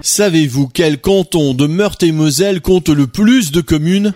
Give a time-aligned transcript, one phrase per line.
[0.00, 4.14] Savez-vous quel canton de Meurthe-et-Moselle compte le plus de communes?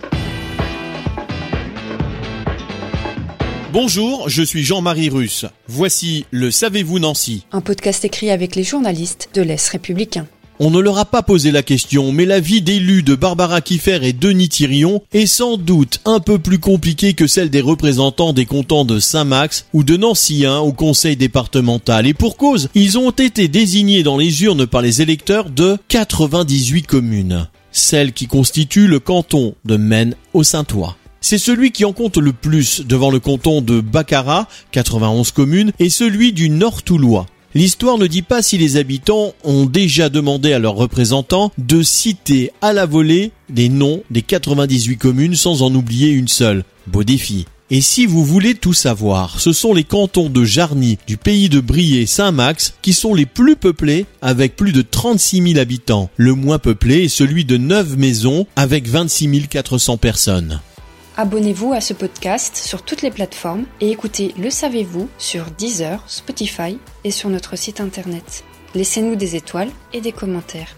[3.73, 5.45] Bonjour, je suis Jean-Marie Russe.
[5.67, 10.27] Voici le Savez-vous Nancy Un podcast écrit avec les journalistes de l'Est républicain.
[10.59, 13.99] On ne leur a pas posé la question, mais la vie d'élus de Barbara Kiffer
[14.03, 18.45] et Denis Thirion est sans doute un peu plus compliquée que celle des représentants des
[18.45, 22.05] cantons de Saint-Max ou de Nancy 1 au conseil départemental.
[22.05, 26.83] Et pour cause, ils ont été désignés dans les urnes par les électeurs de 98
[26.83, 27.47] communes.
[27.71, 30.95] Celle qui constitue le canton de Maine au Saint-Ouen.
[31.25, 35.89] C'est celui qui en compte le plus devant le canton de Baccarat, 91 communes, et
[35.89, 40.75] celui du Nord-Toulois, L'histoire ne dit pas si les habitants ont déjà demandé à leurs
[40.75, 46.27] représentants de citer à la volée des noms des 98 communes sans en oublier une
[46.27, 46.63] seule.
[46.87, 47.45] Beau défi.
[47.69, 51.59] Et si vous voulez tout savoir, ce sont les cantons de Jarny, du pays de
[51.59, 56.09] Brie et Saint-Max qui sont les plus peuplés avec plus de 36 000 habitants.
[56.17, 60.59] Le moins peuplé est celui de Neuve Maisons avec 26 400 personnes.
[61.15, 66.79] Abonnez-vous à ce podcast sur toutes les plateformes et écoutez Le Savez-vous sur Deezer, Spotify
[67.03, 68.43] et sur notre site internet.
[68.73, 70.75] Laissez-nous des étoiles et des commentaires.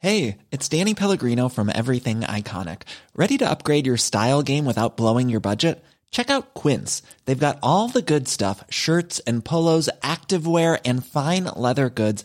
[0.00, 2.82] Hey, it's Danny Pellegrino from Everything Iconic.
[3.14, 5.80] Ready to upgrade your style game without blowing your budget?
[6.10, 7.02] Check out Quince.
[7.24, 12.24] They've got all the good stuff shirts and polos, activewear, and fine leather goods,